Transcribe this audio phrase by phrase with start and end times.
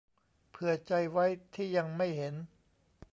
[0.51, 1.25] เผื่อใจไว้
[1.55, 2.33] ที่ยังไม่เห็น